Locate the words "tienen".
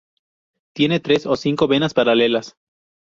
0.73-1.03